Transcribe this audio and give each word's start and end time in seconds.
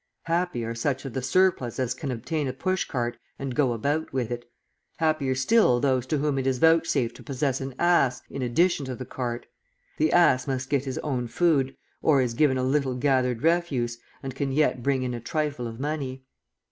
Happy 0.23 0.65
are 0.65 0.73
such 0.73 1.05
of 1.05 1.13
the 1.13 1.21
"surplus" 1.21 1.77
as 1.77 1.93
can 1.93 2.09
obtain 2.09 2.47
a 2.47 2.53
push 2.53 2.85
cart 2.85 3.19
and 3.37 3.53
go 3.53 3.71
about 3.71 4.11
with 4.11 4.31
it. 4.31 4.49
Happier 4.97 5.35
still 5.35 5.79
those 5.79 6.07
to 6.07 6.17
whom 6.17 6.39
it 6.39 6.47
is 6.47 6.57
vouchsafed 6.57 7.15
to 7.15 7.21
possess 7.21 7.61
an 7.61 7.75
ass 7.77 8.23
in 8.27 8.41
addition 8.41 8.83
to 8.83 8.95
the 8.95 9.05
cart. 9.05 9.45
The 9.97 10.11
ass 10.11 10.47
must 10.47 10.71
get 10.71 10.85
his 10.85 10.97
own 11.03 11.27
food 11.27 11.77
or 12.01 12.19
is 12.19 12.33
given 12.33 12.57
a 12.57 12.63
little 12.63 12.95
gathered 12.95 13.43
refuse, 13.43 13.99
and 14.23 14.33
can 14.33 14.51
yet 14.51 14.81
bring 14.81 15.03
in 15.03 15.13
a 15.13 15.19
trifle 15.19 15.67
of 15.67 15.79
money. 15.79 16.25